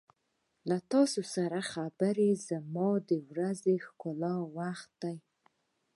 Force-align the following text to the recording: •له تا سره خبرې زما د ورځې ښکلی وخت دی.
•له 0.69 0.77
تا 0.91 1.01
سره 1.35 1.59
خبرې 1.71 2.29
زما 2.47 2.89
د 3.09 3.11
ورځې 3.29 3.75
ښکلی 3.85 4.37
وخت 4.57 4.89
دی. 5.03 5.17